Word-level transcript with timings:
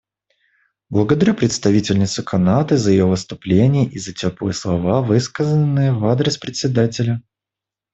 Благодарю 0.89 1.35
представительницу 1.35 2.23
Канады 2.23 2.75
за 2.75 2.89
ее 2.89 3.05
выступление 3.05 3.85
и 3.87 3.99
за 3.99 4.13
теплые 4.13 4.55
слова, 4.55 5.03
высказанные 5.03 5.93
в 5.93 6.03
адрес 6.07 6.39
Председателя. 6.39 7.21